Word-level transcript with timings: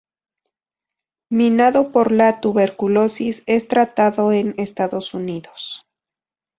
Minado 1.29 1.91
por 1.91 2.11
la 2.11 2.39
tuberculosis 2.41 3.43
es 3.45 3.67
tratado 3.67 4.31
en 4.31 4.55
Estados 4.57 5.13
Unidos. 5.13 5.85